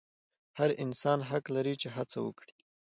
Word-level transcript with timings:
هر 0.57 0.69
انسان 0.83 1.19
حق 1.29 1.45
لري 1.55 1.75
چې 1.81 1.87
هڅه 1.95 2.17
وکړي. 2.25 2.53